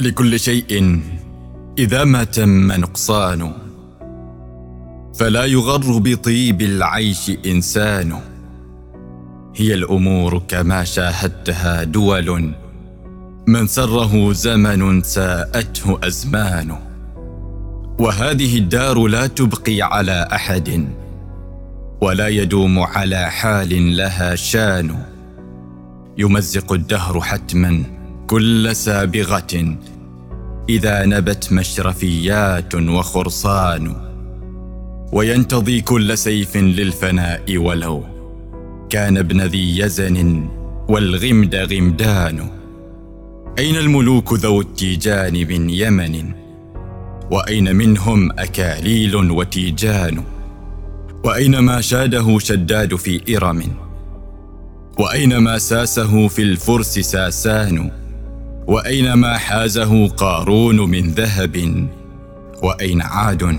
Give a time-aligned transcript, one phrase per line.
[0.00, 1.00] لكل شيء.
[1.78, 3.52] إذا ما تم نقصان
[5.14, 8.18] فلا يغر بطيب العيش إنسان.
[9.56, 12.52] هي الأمور كما شاهدتها دول
[13.46, 16.76] من سره زمن ساءته أزمان.
[17.98, 20.88] وهذه الدار لا تبقي على أحد
[22.00, 24.96] ولا يدوم على حال لها شان.
[26.18, 27.95] يمزق الدهر حتما
[28.26, 29.76] كل سابغة
[30.68, 33.96] إذا نبت مشرفيات وخرصان
[35.12, 38.04] وينتضي كل سيف للفناء ولو.
[38.90, 40.48] كان ابن ذي يزن
[40.88, 42.50] والغمد غمدان.
[43.58, 46.32] أين الملوك ذو التيجان من يمن؟
[47.30, 50.24] وأين منهم أكاليل وتيجان؟
[51.24, 53.62] وأين ما شاده شداد في إرم؟
[54.98, 58.05] وأين ما ساسه في الفرس ساسان؟
[58.66, 61.86] واين ما حازه قارون من ذهب؟
[62.62, 63.58] وأين عاد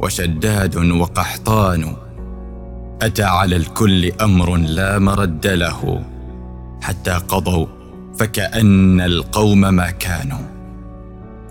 [0.00, 1.96] وشداد وقحطان؟
[3.02, 6.04] أتى على الكل أمر لا مرد له
[6.82, 7.66] حتى قضوا
[8.18, 10.46] فكأن القوم ما كانوا.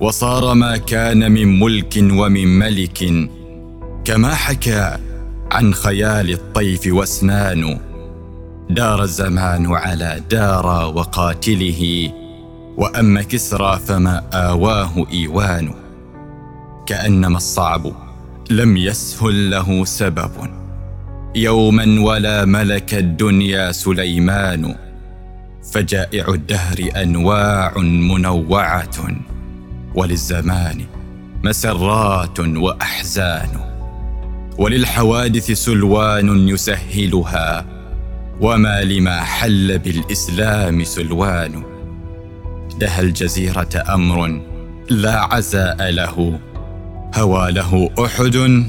[0.01, 3.29] وصار ما كان من ملك ومن ملك
[4.05, 4.97] كما حكى
[5.51, 7.79] عن خيال الطيف واسنان.
[8.69, 12.11] دار الزمان على دار وقاتله
[12.77, 15.73] واما كسرى فما آواه ايوان
[16.85, 17.91] كأنما الصعب
[18.49, 20.31] لم يسهل له سبب.
[21.35, 24.75] يوما ولا ملك الدنيا سليمان
[25.73, 29.15] فجائع الدهر أنواع منوعة
[29.95, 30.85] وللزمان
[31.43, 33.49] مسرات وأحزان.
[34.57, 37.65] وللحوادث سلوان يسهلها
[38.41, 41.74] وما لما حل بالإسلام سلوان.
[42.79, 44.41] دها الجزيرة أمر
[44.89, 46.39] لا عزاء له.
[47.15, 48.65] هوى له أحد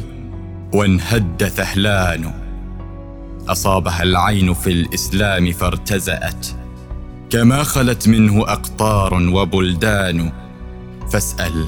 [0.74, 2.32] وانهد ثهلان
[3.48, 6.46] أصابها العين في الإسلام فارتزأت.
[7.30, 10.32] كما خلت منه أقطار وبلدان.
[11.12, 11.66] فاسأل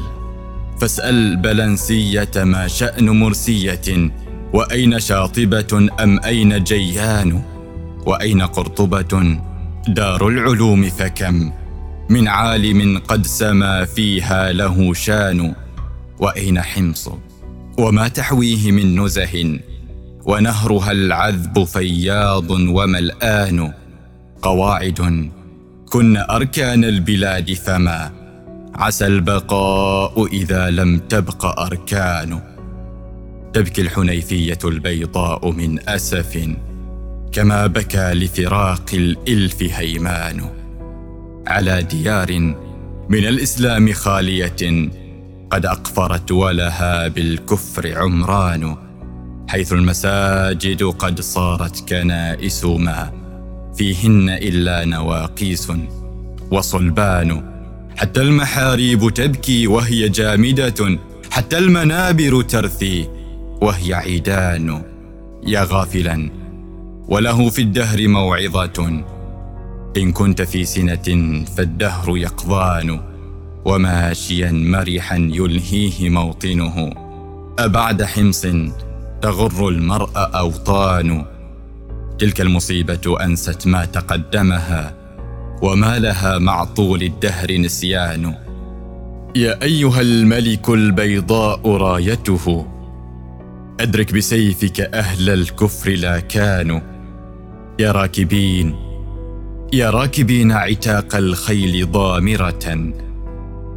[0.81, 4.10] فاسأل بلنسية ما شأن مرسية.
[4.53, 7.43] وأين شاطبة أم أين جيان؟
[8.06, 9.41] وأين قرطبة؟
[9.88, 11.53] دار العلوم فكم؟
[12.11, 15.55] من عالم قد سما فيها له شان
[16.19, 17.11] وأين حمص؟
[17.79, 19.59] وما تحويه من نزه
[20.25, 23.73] ونهرها العذب فياض وملآن.
[24.43, 25.31] قواعد
[25.91, 28.11] كن أركان البلاد فما
[28.75, 32.41] عسى البقاء إذا لم تبق أركان.
[33.53, 36.49] تبكي الحنيفية البيضاء من أسف
[37.33, 40.68] كما بكى لفراق الإلف هيمان.
[41.48, 42.38] على ديار
[43.09, 44.91] من الإسلام خالية
[45.50, 48.76] قد أقفرت ولها بالكفر عمران
[49.48, 53.12] حيث المساجد قد صارت كنائس ما
[53.76, 55.72] فيهن إلا نواقيس
[56.50, 57.42] وصلبان
[57.97, 60.98] حتى المحاريب تبكي وهي جامدة
[61.30, 63.09] حتى المنابر ترثي
[63.62, 64.82] وهي عيدان
[65.47, 66.30] يا غافلا
[67.09, 69.04] وله في الدهر موعظة.
[69.97, 73.00] إن كنت في سنة فالدهر يقظان
[73.65, 76.93] وماشيا مرحا يلهيه موطنه.
[77.59, 78.47] أبعد حمص
[79.22, 81.25] تغر المرء أوطان.
[82.19, 84.94] تلك المصيبة أنست ما تقدمها
[85.62, 88.34] وما لها مع طول الدهر نسيان.
[89.37, 92.66] يا أيها الملك البيضاء رايته.
[93.81, 96.81] أدرك بسيفك أهل الكفر لا كانوا
[97.78, 98.88] يا راكبين
[99.73, 102.93] يا راكبين عتاق الخيل ضامرة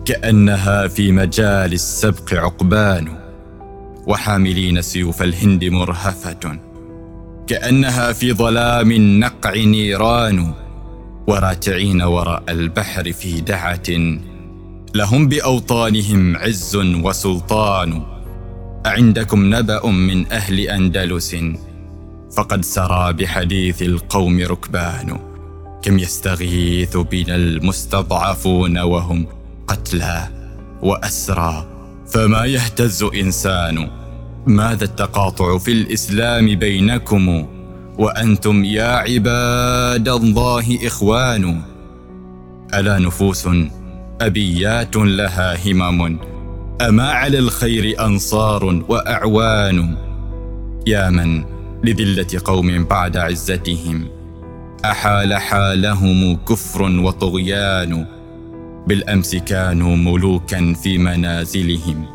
[0.06, 3.07] كأنها في مجال السبق عقبان
[4.07, 6.59] وحاملين سيوف الهند مرهفة
[7.47, 10.53] كأنها في ظلام النقع نيران
[11.28, 13.89] وراتعين وراء البحر في دعة
[14.95, 18.04] لهم بأوطانهم عز وسلطان.
[18.86, 21.36] أعندكم نبأ من أهل أندلس
[22.38, 25.31] فقد سرى بحديث القوم ركبان.
[25.81, 29.25] كم يستغيث بنا المستضعفون وهم
[29.68, 30.28] قتلى
[30.81, 31.66] وأسرى
[32.07, 33.89] فما يهتز إنسان؟
[34.48, 37.48] ماذا التقاطع في الإسلام بينكم؟
[37.98, 41.62] وأنتم يا عباد الله إخوان.
[42.74, 43.50] ألا نفوس
[44.22, 46.19] أبيات لها همم؟
[46.81, 49.98] أما على الخير أنصار وأعوان؟
[50.88, 51.44] يا من
[51.84, 54.20] لذلة قوم بعد عزتهم؟
[54.86, 58.06] أحال حالهم كفر وطغيان
[58.88, 62.06] بالأمس كانوا ملوكا في منازلهم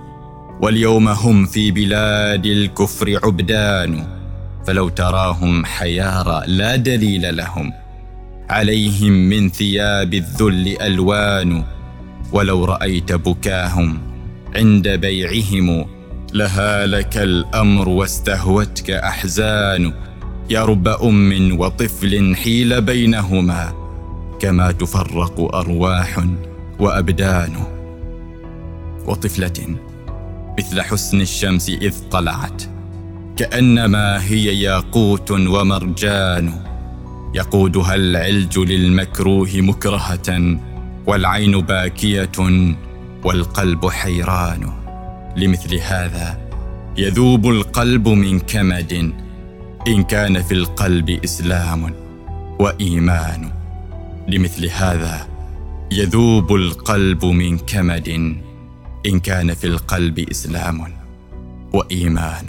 [0.61, 4.07] واليوم هم في بلاد الكفر عبدان
[4.67, 7.73] فلو تراهم حيارى لا دليل لهم
[8.51, 11.65] عليهم من ثياب الذل ألوان
[12.33, 13.99] ولو رأيت بكاهم
[14.57, 15.87] عند بيعهم
[16.33, 19.93] لهالك الأمر واستهوتك أحزان.
[20.51, 23.73] يا رب أم وطفل حيل بينهما
[24.41, 26.25] كما تفرق أرواح
[26.79, 27.53] وأبدان.
[29.07, 29.77] وطفلة
[30.59, 32.63] مثل حسن الشمس إذ طلعت
[33.37, 36.53] كأنما هي ياقوت ومرجان.
[37.35, 40.59] يقودها العلج للمكروه مكرهة
[41.07, 42.75] والعين باكية
[43.25, 44.73] والقلب حيران.
[45.37, 46.39] لمثل هذا
[46.99, 49.13] يذوب القلب من كمد
[49.87, 51.95] إن كان في القلب إسلام
[52.59, 53.53] وإيمان
[54.29, 55.29] لمثل هذا
[55.93, 58.09] يذوب القلب من كمد
[59.07, 60.93] إن كان في القلب إسلام
[61.73, 62.47] وإيمان.